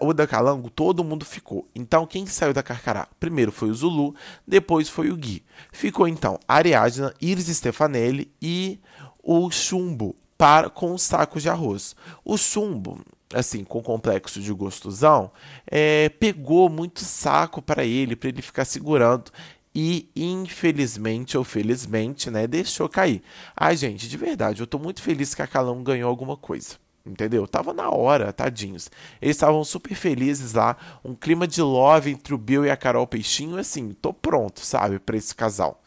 o 0.00 0.14
da 0.14 0.26
Calango, 0.26 0.70
todo 0.70 1.04
mundo 1.04 1.22
ficou. 1.22 1.68
Então, 1.74 2.06
quem 2.06 2.24
saiu 2.24 2.54
da 2.54 2.62
Carcará? 2.62 3.06
Primeiro 3.20 3.52
foi 3.52 3.68
o 3.68 3.74
Zulu, 3.74 4.14
depois 4.48 4.88
foi 4.88 5.10
o 5.10 5.16
Gui. 5.16 5.44
Ficou, 5.70 6.08
então, 6.08 6.40
Ariadna, 6.48 7.12
Iris 7.20 7.54
Stefanelli 7.54 8.32
e 8.40 8.80
o 9.22 9.50
Chumbo 9.50 10.16
para, 10.38 10.70
com 10.70 10.94
os 10.94 11.02
sacos 11.02 11.42
de 11.42 11.50
arroz. 11.50 11.94
O 12.24 12.38
Chumbo, 12.38 12.98
assim, 13.34 13.64
com 13.64 13.82
complexo 13.82 14.40
de 14.40 14.50
gostosão, 14.54 15.30
é, 15.66 16.08
pegou 16.08 16.70
muito 16.70 17.00
saco 17.00 17.60
para 17.60 17.84
ele, 17.84 18.16
para 18.16 18.30
ele 18.30 18.40
ficar 18.40 18.64
segurando 18.64 19.30
e 19.74 20.08
infelizmente 20.16 21.36
ou 21.36 21.44
felizmente, 21.44 22.30
né, 22.30 22.46
deixou 22.46 22.88
cair. 22.88 23.22
Ai, 23.54 23.76
gente, 23.76 24.08
de 24.08 24.16
verdade, 24.16 24.62
eu 24.62 24.66
tô 24.66 24.78
muito 24.78 25.02
feliz 25.02 25.34
que 25.34 25.42
a 25.42 25.46
Calão 25.46 25.82
ganhou 25.82 26.08
alguma 26.08 26.34
coisa 26.34 26.82
Entendeu? 27.06 27.46
Tava 27.46 27.74
na 27.74 27.90
hora, 27.90 28.32
tadinhos. 28.32 28.90
Eles 29.20 29.36
estavam 29.36 29.62
super 29.62 29.94
felizes 29.94 30.54
lá, 30.54 30.76
um 31.04 31.14
clima 31.14 31.46
de 31.46 31.60
love 31.60 32.10
entre 32.10 32.32
o 32.32 32.38
Bill 32.38 32.64
e 32.64 32.70
a 32.70 32.76
Carol 32.76 33.06
Peixinho, 33.06 33.58
assim, 33.58 33.92
tô 33.92 34.12
pronto, 34.12 34.60
sabe, 34.60 34.98
para 34.98 35.16
esse 35.16 35.34
casal. 35.34 35.82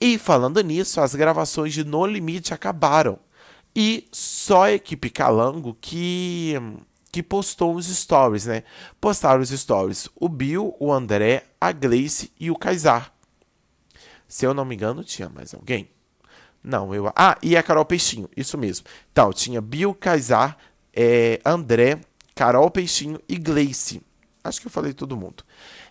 E 0.00 0.18
falando 0.18 0.60
nisso, 0.60 1.00
as 1.00 1.14
gravações 1.14 1.72
de 1.72 1.84
No 1.84 2.06
Limite 2.06 2.54
acabaram. 2.54 3.18
E 3.74 4.08
só 4.12 4.64
a 4.64 4.72
equipe 4.72 5.10
Calango 5.10 5.76
que 5.80 6.54
que 7.12 7.22
postou 7.22 7.74
os 7.74 7.86
stories, 7.86 8.46
né? 8.46 8.64
Postaram 8.98 9.42
os 9.42 9.50
stories 9.50 10.08
o 10.16 10.30
Bill, 10.30 10.74
o 10.80 10.90
André, 10.90 11.44
a 11.60 11.70
Gleice 11.70 12.32
e 12.40 12.50
o 12.50 12.56
Kaysar. 12.56 13.12
Se 14.26 14.46
eu 14.46 14.54
não 14.54 14.64
me 14.64 14.74
engano, 14.74 15.04
tinha 15.04 15.28
mais 15.28 15.52
alguém. 15.52 15.90
Não, 16.62 16.94
eu. 16.94 17.10
Ah, 17.16 17.36
e 17.42 17.56
a 17.56 17.62
Carol 17.62 17.84
Peixinho, 17.84 18.28
isso 18.36 18.56
mesmo. 18.56 18.86
Então, 19.10 19.32
tinha 19.32 19.60
Bill, 19.60 19.94
Kaysar, 19.94 20.56
é, 20.94 21.40
André, 21.44 22.00
Carol 22.34 22.70
Peixinho 22.70 23.18
e 23.28 23.36
Gleice. 23.36 24.00
Acho 24.44 24.60
que 24.60 24.66
eu 24.66 24.70
falei 24.70 24.92
todo 24.92 25.16
mundo. 25.16 25.44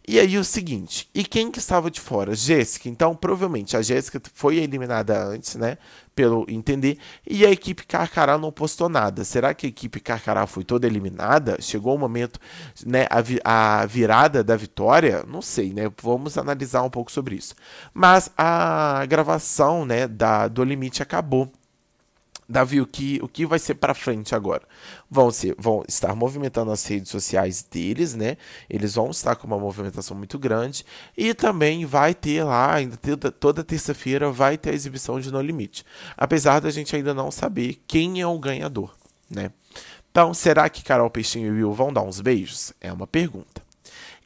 E 0.06 0.20
aí 0.20 0.38
o 0.38 0.44
seguinte, 0.44 1.10
e 1.16 1.24
quem 1.24 1.50
que 1.50 1.60
estava 1.60 1.90
de 1.90 2.02
fora? 2.02 2.36
Jéssica. 2.36 2.90
Então, 2.90 3.16
provavelmente 3.16 3.78
a 3.78 3.82
Jéssica 3.82 4.22
foi 4.34 4.58
eliminada 4.58 5.24
antes, 5.24 5.56
né? 5.56 5.78
Pelo 6.14 6.46
entender. 6.50 6.98
E 7.26 7.46
a 7.46 7.52
equipe 7.52 7.86
Carcará 7.86 8.38
não 8.38 8.52
postou 8.52 8.90
nada. 8.90 9.24
Será 9.24 9.54
que 9.54 9.68
a 9.68 9.70
equipe 9.70 10.02
Carcará 10.02 10.46
foi 10.48 10.66
toda 10.66 10.86
eliminada? 10.86 11.58
Chegou 11.62 11.96
o 11.96 12.00
momento, 12.00 12.40
né? 12.86 13.08
A, 13.10 13.22
vi 13.22 13.40
a 13.44 13.86
virada 13.86 14.44
da 14.44 14.58
vitória? 14.58 15.24
Não 15.26 15.42
sei, 15.42 15.72
né? 15.72 15.90
Vamos 16.02 16.38
analisar 16.38 16.84
um 16.84 16.90
pouco 16.90 17.12
sobre 17.12 17.36
isso. 17.36 17.56
Mas 17.94 18.30
a 18.38 19.06
gravação, 19.08 19.86
né? 19.86 20.08
Da, 20.08 20.48
do 20.50 20.64
limite 20.64 21.02
acabou. 21.02 21.50
Davi, 22.52 22.82
o 22.82 22.86
que, 22.86 23.20
o 23.22 23.28
que 23.28 23.46
vai 23.46 23.58
ser 23.58 23.76
para 23.76 23.94
frente 23.94 24.36
agora? 24.36 24.64
Vão, 25.10 25.32
ser, 25.32 25.56
vão 25.58 25.84
estar 25.88 26.16
movimentando 26.16 26.72
as 26.72 26.86
redes 26.86 27.10
sociais 27.10 27.64
deles, 27.64 28.14
né? 28.14 28.38
Eles 28.70 28.96
vão 28.96 29.10
estar 29.10 29.36
com 29.36 29.48
uma 29.48 29.58
movimentação 29.58 30.16
muito 30.16 30.38
grande. 30.38 30.86
E 31.18 31.34
também 31.34 31.86
vai 31.86 32.14
ter 32.14 32.44
lá, 32.44 32.76
ainda 32.76 32.98
toda, 33.32 33.64
terça-feira, 33.64 34.32
vai 34.32 34.58
ter 34.58 34.72
a 34.72 34.74
exibição 34.74 35.20
de 35.20 35.32
No 35.32 35.42
Limite. 35.42 35.86
Apesar 36.18 36.60
da 36.60 36.70
gente 36.70 36.96
ainda 36.96 37.14
não 37.14 37.32
saber 37.32 37.82
quem 37.88 38.22
é 38.22 38.28
o 38.28 38.38
ganhador, 38.38 38.94
né? 39.30 39.52
Então, 40.12 40.34
será 40.34 40.70
que 40.70 40.84
Carol 40.84 41.10
Peixinho 41.10 41.48
e 41.48 41.52
Will 41.52 41.74
vão 41.74 41.94
dar 41.94 42.02
uns 42.02 42.20
beijos? 42.20 42.74
É 42.82 42.92
uma 42.92 43.08
pergunta. 43.08 43.62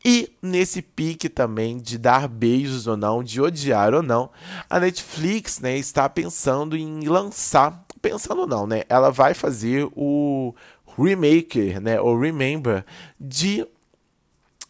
E 0.08 0.32
nesse 0.39 0.84
pique 0.84 1.27
também 1.27 1.79
de 1.79 1.98
dar 1.98 2.27
beijos 2.27 2.86
ou 2.86 2.96
não, 2.96 3.24
de 3.24 3.41
odiar 3.41 3.91
ou 3.94 4.03
não, 4.03 4.29
a 4.70 4.79
Netflix 4.79 5.60
né, 5.60 5.75
está 5.77 6.08
pensando 6.08 6.77
em 6.77 7.08
lançar 7.08 7.85
pensando 8.06 8.46
não, 8.46 8.68
né? 8.68 8.84
Ela 8.88 9.10
vai 9.10 9.34
fazer 9.34 9.90
o 9.96 10.54
remake, 10.96 11.80
né? 11.80 12.00
O 12.00 12.20
remember 12.20 12.86
de 13.20 13.66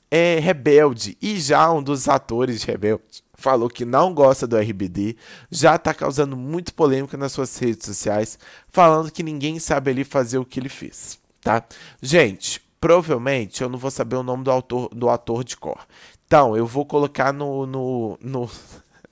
é, 0.09 0.39
Rebelde. 0.39 1.17
E 1.21 1.37
já 1.37 1.69
um 1.69 1.83
dos 1.83 2.07
atores 2.07 2.61
de 2.61 2.67
Rebelde 2.67 3.03
falou 3.33 3.69
que 3.69 3.83
não 3.83 4.13
gosta 4.13 4.47
do 4.47 4.57
RBD, 4.57 5.17
já 5.51 5.77
tá 5.77 5.93
causando 5.93 6.37
muito 6.37 6.73
polêmica 6.73 7.17
nas 7.17 7.33
suas 7.33 7.57
redes 7.57 7.85
sociais, 7.85 8.39
falando 8.71 9.11
que 9.11 9.21
ninguém 9.21 9.59
sabe 9.59 9.91
ali 9.91 10.05
fazer 10.05 10.37
o 10.37 10.45
que 10.45 10.57
ele 10.57 10.69
fez, 10.69 11.19
tá? 11.41 11.61
Gente, 12.01 12.61
provavelmente 12.79 13.61
eu 13.61 13.67
não 13.67 13.77
vou 13.77 13.91
saber 13.91 14.15
o 14.15 14.23
nome 14.23 14.45
do 14.45 14.51
autor 14.51 14.87
do 14.95 15.09
ator 15.09 15.43
de 15.43 15.57
cor. 15.57 15.85
Então, 16.25 16.55
eu 16.55 16.65
vou 16.65 16.85
colocar 16.85 17.33
no, 17.33 17.65
no, 17.65 18.17
no 18.21 18.49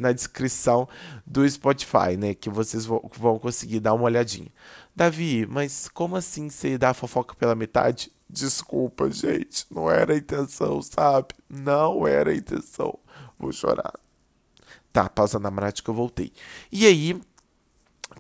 na 0.03 0.12
descrição 0.12 0.88
do 1.25 1.50
Spotify, 1.50 2.17
né? 2.17 2.36
Que 2.36 2.50
vocês 2.50 2.86
vão 2.86 3.39
conseguir 3.39 3.79
dar 3.79 3.93
uma 3.93 4.03
olhadinha. 4.03 4.51
Davi, 4.95 5.48
mas 5.50 5.88
como 5.88 6.15
assim 6.15 6.50
você 6.50 6.77
dá 6.77 6.89
a 6.89 6.93
fofoca 6.93 7.33
pela 7.33 7.55
metade? 7.55 8.12
Desculpa, 8.29 9.10
gente. 9.10 9.65
Não 9.72 9.89
era 9.89 10.13
a 10.13 10.17
intenção, 10.17 10.81
sabe? 10.81 11.29
Não 11.50 12.05
era 12.05 12.31
a 12.31 12.36
intenção. 12.36 13.00
Vou 13.39 13.51
chorar. 13.51 13.93
Tá, 14.91 15.10
pausa 15.10 15.39
na 15.39 15.51
prática, 15.51 15.89
eu 15.89 15.95
voltei. 15.95 16.31
E 16.72 16.86
aí, 16.86 17.19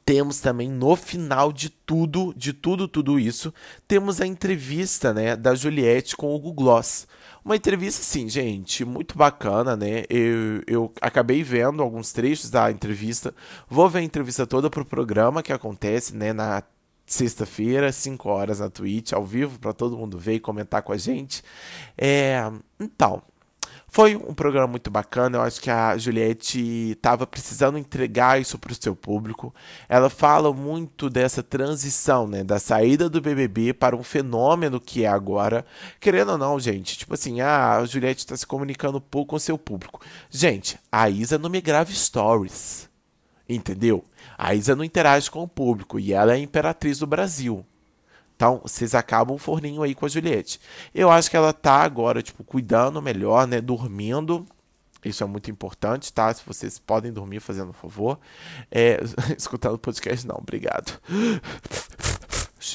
temos 0.05 0.39
também 0.39 0.69
no 0.69 0.95
final 0.95 1.51
de 1.53 1.69
tudo, 1.69 2.33
de 2.35 2.53
tudo, 2.53 2.87
tudo 2.87 3.19
isso, 3.19 3.53
temos 3.87 4.19
a 4.19 4.25
entrevista, 4.25 5.13
né, 5.13 5.35
da 5.35 5.53
Juliette 5.53 6.15
com 6.15 6.33
o 6.33 6.39
Google 6.39 6.65
Gloss. 6.65 7.07
Uma 7.43 7.57
entrevista, 7.57 8.01
assim, 8.01 8.29
gente, 8.29 8.85
muito 8.85 9.17
bacana, 9.17 9.75
né? 9.75 10.03
Eu, 10.09 10.63
eu 10.65 10.93
acabei 11.01 11.43
vendo 11.43 11.83
alguns 11.83 12.13
trechos 12.13 12.49
da 12.49 12.71
entrevista. 12.71 13.33
Vou 13.69 13.89
ver 13.89 13.99
a 13.99 14.03
entrevista 14.03 14.47
toda 14.47 14.69
pro 14.69 14.85
programa 14.85 15.43
que 15.43 15.51
acontece, 15.51 16.15
né, 16.15 16.31
na 16.31 16.63
sexta-feira, 17.05 17.91
5 17.91 18.29
horas 18.29 18.59
na 18.59 18.69
Twitch, 18.69 19.11
ao 19.11 19.25
vivo, 19.25 19.59
para 19.59 19.73
todo 19.73 19.97
mundo 19.97 20.17
ver 20.17 20.35
e 20.35 20.39
comentar 20.39 20.81
com 20.83 20.93
a 20.93 20.97
gente. 20.97 21.43
É, 21.97 22.49
então, 22.79 23.21
foi 23.93 24.15
um 24.15 24.33
programa 24.33 24.65
muito 24.65 24.89
bacana. 24.89 25.37
Eu 25.37 25.43
acho 25.43 25.61
que 25.61 25.69
a 25.69 25.95
Juliette 25.95 26.93
estava 26.93 27.27
precisando 27.27 27.77
entregar 27.77 28.41
isso 28.41 28.57
para 28.57 28.71
o 28.71 28.75
seu 28.75 28.95
público. 28.95 29.53
Ela 29.87 30.09
fala 30.09 30.51
muito 30.51 31.11
dessa 31.11 31.43
transição, 31.43 32.27
né? 32.27 32.43
Da 32.43 32.57
saída 32.57 33.07
do 33.07 33.21
BBB 33.21 33.71
para 33.71 33.95
um 33.95 34.01
fenômeno 34.01 34.81
que 34.81 35.03
é 35.03 35.07
agora. 35.07 35.63
Querendo 35.99 36.31
ou 36.31 36.37
não, 36.39 36.59
gente, 36.59 36.97
tipo 36.97 37.13
assim, 37.13 37.39
ah, 37.41 37.77
a 37.77 37.85
Juliette 37.85 38.21
está 38.21 38.35
se 38.35 38.47
comunicando 38.47 38.99
pouco 38.99 39.29
com 39.29 39.35
o 39.35 39.39
seu 39.39 39.59
público. 39.59 40.01
Gente, 40.27 40.79
a 40.91 41.07
Isa 41.07 41.37
não 41.37 41.49
me 41.49 41.61
grava 41.61 41.91
stories. 41.91 42.89
Entendeu? 43.47 44.03
A 44.35 44.55
Isa 44.55 44.75
não 44.75 44.83
interage 44.83 45.29
com 45.29 45.43
o 45.43 45.47
público 45.47 45.99
e 45.99 46.13
ela 46.13 46.31
é 46.31 46.35
a 46.37 46.39
imperatriz 46.39 46.97
do 46.97 47.05
Brasil. 47.05 47.63
Então, 48.35 48.59
vocês 48.63 48.95
acabam 48.95 49.35
o 49.35 49.39
forninho 49.39 49.83
aí 49.83 49.93
com 49.95 50.05
a 50.05 50.09
Juliette. 50.09 50.59
Eu 50.93 51.09
acho 51.09 51.29
que 51.29 51.37
ela 51.37 51.53
tá 51.53 51.83
agora, 51.83 52.21
tipo, 52.21 52.43
cuidando 52.43 53.01
melhor, 53.01 53.47
né? 53.47 53.61
Dormindo. 53.61 54.45
Isso 55.05 55.23
é 55.23 55.27
muito 55.27 55.51
importante, 55.51 56.11
tá? 56.11 56.33
Se 56.33 56.41
vocês 56.45 56.79
podem 56.79 57.11
dormir, 57.11 57.39
fazendo 57.39 57.69
um 57.69 57.73
favor. 57.73 58.19
É, 58.71 58.99
escutando 59.37 59.77
podcast, 59.77 60.25
não, 60.25 60.37
obrigado. 60.37 60.99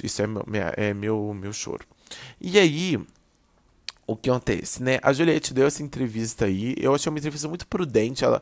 Isso 0.03 0.23
é 0.23 0.27
meu, 0.27 0.45
é 0.77 0.95
meu, 0.95 1.35
meu 1.35 1.53
choro. 1.53 1.85
E 2.41 2.59
aí, 2.59 2.99
o 4.09 4.17
que 4.17 4.31
acontece, 4.31 4.83
né? 4.83 4.99
A 5.03 5.13
Juliette 5.13 5.53
deu 5.53 5.67
essa 5.67 5.83
entrevista 5.83 6.47
aí. 6.47 6.75
Eu 6.79 6.95
achei 6.95 7.11
uma 7.11 7.19
entrevista 7.19 7.47
muito 7.47 7.67
prudente. 7.67 8.25
Ela, 8.25 8.41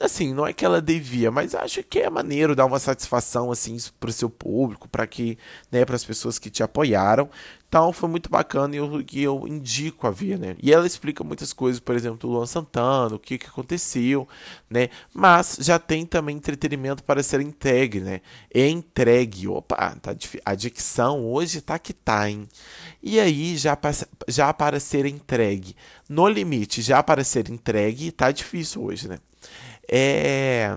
assim, 0.00 0.32
não 0.32 0.46
é 0.46 0.54
que 0.54 0.64
ela 0.64 0.80
devia, 0.80 1.30
mas 1.30 1.54
acho 1.54 1.82
que 1.82 1.98
é 1.98 2.08
maneiro 2.08 2.56
dar 2.56 2.64
uma 2.64 2.78
satisfação 2.78 3.52
assim 3.52 3.76
pro 4.00 4.10
seu 4.10 4.30
público, 4.30 4.88
para 4.88 5.06
que, 5.06 5.36
né, 5.70 5.84
para 5.84 5.96
as 5.96 6.04
pessoas 6.04 6.38
que 6.38 6.48
te 6.48 6.62
apoiaram. 6.62 7.28
Então 7.68 7.92
foi 7.92 8.08
muito 8.08 8.30
bacana 8.30 8.74
e 8.74 8.78
eu, 8.78 9.04
e 9.12 9.22
eu 9.22 9.46
indico 9.46 10.06
a 10.06 10.10
ver, 10.10 10.38
né? 10.38 10.56
E 10.62 10.72
ela 10.72 10.86
explica 10.86 11.24
muitas 11.24 11.52
coisas, 11.52 11.80
por 11.80 11.96
exemplo, 11.96 12.18
do 12.18 12.28
Luan 12.28 12.46
Santana, 12.46 13.16
o 13.16 13.18
que, 13.18 13.36
que 13.38 13.46
aconteceu, 13.46 14.26
né? 14.70 14.88
Mas 15.12 15.58
já 15.60 15.78
tem 15.78 16.06
também 16.06 16.36
entretenimento 16.36 17.02
para 17.02 17.22
ser 17.22 17.40
entregue, 17.40 18.00
né? 18.00 18.20
Entregue. 18.54 19.48
Opa, 19.48 19.96
tá, 20.00 20.14
a 20.44 20.54
dicção 20.54 21.24
hoje 21.24 21.60
tá 21.60 21.78
que 21.78 21.92
tá, 21.92 22.30
hein? 22.30 22.48
E 23.02 23.18
aí, 23.18 23.56
já, 23.56 23.76
já 24.28 24.52
para 24.54 24.78
ser 24.78 25.04
entregue. 25.04 25.74
No 26.08 26.28
limite, 26.28 26.82
já 26.82 27.02
para 27.02 27.24
ser 27.24 27.50
entregue, 27.50 28.12
tá 28.12 28.30
difícil 28.30 28.84
hoje, 28.84 29.08
né? 29.08 29.18
É, 29.88 30.76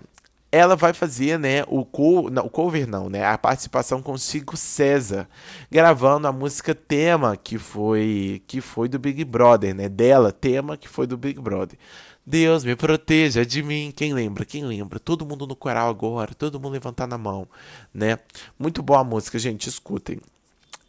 ela 0.52 0.76
vai 0.76 0.94
fazer, 0.94 1.38
né, 1.38 1.64
o, 1.68 1.86
co 1.86 2.30
não, 2.30 2.46
o 2.46 2.50
cover 2.50 2.88
não, 2.88 3.10
né, 3.10 3.26
a 3.26 3.38
participação 3.38 4.02
com 4.02 4.18
Chico 4.18 4.58
César, 4.58 5.28
gravando 5.70 6.28
a 6.28 6.32
música 6.32 6.74
tema 6.74 7.38
que 7.38 7.58
foi 7.58 8.42
que 8.48 8.62
foi 8.62 8.88
do 8.90 8.98
Big 8.98 9.24
Brother, 9.24 9.76
né, 9.76 9.88
dela, 9.88 10.32
tema 10.32 10.78
que 10.78 10.88
foi 10.90 11.06
do 11.06 11.18
Big 11.18 11.40
Brother. 11.40 11.78
Deus 12.26 12.64
me 12.64 12.76
proteja 12.76 13.44
de 13.44 13.64
mim. 13.64 13.92
Quem 13.96 14.14
lembra? 14.14 14.46
Quem 14.46 14.64
lembra? 14.64 15.00
Todo 15.00 15.26
mundo 15.26 15.48
no 15.48 15.56
coral 15.56 15.90
agora, 15.90 16.36
todo 16.36 16.60
mundo 16.60 16.74
levantar 16.74 17.08
na 17.08 17.18
mão, 17.18 17.48
né? 17.92 18.20
Muito 18.58 18.84
boa 18.84 19.00
a 19.00 19.04
música, 19.04 19.40
gente, 19.40 19.68
escutem. 19.68 20.20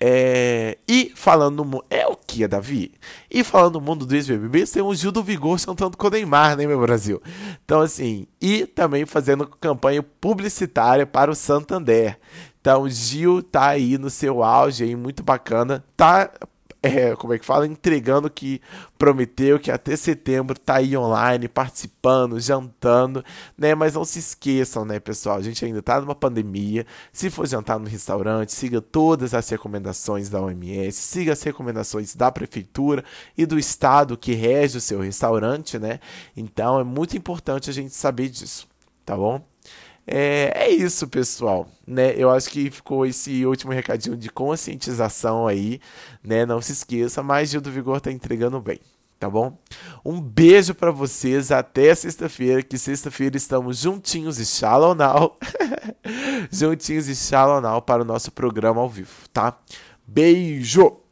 É, 0.02 0.78
e 0.88 1.12
falando 1.14 1.62
no 1.62 1.85
é 1.90 2.07
o 2.07 2.16
que, 2.16 2.49
Davi? 2.49 2.92
E 3.30 3.45
falando 3.45 3.75
no 3.75 3.83
mundo 3.83 4.07
do 4.07 4.14
ex-BBB, 4.14 4.66
tem 4.66 4.83
o 4.83 4.95
Gil 4.95 5.12
do 5.12 5.23
Vigor 5.23 5.61
cantando 5.62 5.97
com 5.97 6.07
o 6.07 6.11
Neymar, 6.11 6.57
né, 6.57 6.66
meu 6.66 6.80
Brasil? 6.80 7.21
Então, 7.62 7.83
assim, 7.83 8.26
e 8.40 8.64
também 8.64 9.04
fazendo 9.04 9.47
campanha 9.47 10.02
publicitária 10.02 11.07
para 11.07 11.30
o 11.30 11.35
Santander. 11.35 12.19
Então, 12.61 12.88
Gil 12.88 13.42
tá 13.42 13.69
aí 13.69 13.99
no 13.99 14.09
seu 14.09 14.42
auge 14.42 14.85
aí, 14.85 14.97
muito 14.97 15.23
bacana. 15.23 15.85
Tá 15.97 16.30
é, 16.82 17.14
como 17.14 17.34
é 17.34 17.38
que 17.38 17.44
fala, 17.44 17.66
entregando 17.66 18.30
que 18.30 18.60
prometeu 18.99 19.58
que 19.58 19.70
até 19.70 19.94
setembro 19.96 20.58
tá 20.58 20.76
aí 20.76 20.96
online, 20.96 21.46
participando, 21.46 22.40
jantando, 22.40 23.22
né? 23.56 23.75
Mas 23.75 23.94
não 23.94 24.04
se 24.04 24.18
esqueçam, 24.18 24.84
né, 24.84 24.99
pessoal? 24.99 25.37
A 25.37 25.42
gente 25.42 25.62
ainda 25.64 25.82
tá 25.82 26.00
numa 26.00 26.14
pandemia. 26.14 26.87
Se 27.12 27.28
for 27.28 27.46
jantar 27.46 27.78
no 27.78 27.87
restaurante, 27.87 28.52
siga 28.52 28.80
todas 28.80 29.34
as 29.34 29.49
recomendações 29.49 30.30
da 30.30 30.40
OMS, 30.40 30.92
siga 30.96 31.32
as 31.34 31.42
recomendações 31.42 32.14
da 32.14 32.32
prefeitura 32.32 33.04
e 33.37 33.44
do 33.44 33.58
estado 33.58 34.16
que 34.16 34.32
rege 34.32 34.78
o 34.78 34.80
seu 34.80 35.00
restaurante, 35.00 35.78
né? 35.78 36.00
Então 36.34 36.80
é 36.80 36.84
muito 36.84 37.16
importante 37.16 37.68
a 37.68 37.72
gente 37.72 37.94
saber 37.94 38.30
disso, 38.30 38.66
tá 39.04 39.14
bom? 39.16 39.44
É, 40.07 40.52
é 40.54 40.71
isso, 40.71 41.07
pessoal. 41.09 41.69
Né? 41.87 42.14
Eu 42.16 42.30
acho 42.30 42.50
que 42.50 42.71
ficou 42.71 43.07
esse 43.07 43.45
último 43.47 43.73
recadinho 43.73 44.16
de 44.16 44.28
conscientização 44.28 45.47
aí, 45.47 45.80
né? 46.23 46.45
Não 46.47 46.61
se 46.61 46.73
esqueça, 46.73 47.23
mas 47.23 47.50
Gil 47.50 47.61
do 47.61 47.71
Vigor 47.71 48.00
tá 48.00 48.11
entregando 48.11 48.61
bem 48.61 48.80
tá 49.21 49.28
bom? 49.28 49.57
Um 50.02 50.19
beijo 50.19 50.75
para 50.75 50.90
vocês, 50.90 51.52
até 51.52 51.95
sexta-feira, 51.95 52.62
que 52.62 52.78
sexta-feira 52.78 53.37
estamos 53.37 53.80
juntinhos 53.80 54.38
e 54.38 54.47
shalom 54.47 54.97
juntinhos 56.50 57.07
e 57.07 57.14
shalom 57.14 57.80
para 57.83 58.00
o 58.00 58.04
nosso 58.04 58.33
programa 58.33 58.80
ao 58.80 58.88
vivo, 58.88 59.28
tá? 59.30 59.59
Beijo! 60.07 61.10